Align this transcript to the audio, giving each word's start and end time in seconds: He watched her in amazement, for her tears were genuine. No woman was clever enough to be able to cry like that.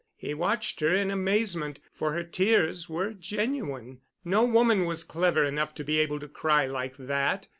He 0.17 0.33
watched 0.33 0.79
her 0.79 0.87
in 0.95 1.11
amazement, 1.11 1.77
for 1.93 2.13
her 2.13 2.23
tears 2.23 2.89
were 2.89 3.13
genuine. 3.13 4.01
No 4.25 4.43
woman 4.43 4.85
was 4.85 5.03
clever 5.03 5.45
enough 5.45 5.75
to 5.75 5.83
be 5.83 5.99
able 5.99 6.19
to 6.21 6.27
cry 6.27 6.65
like 6.65 6.97
that. 6.97 7.45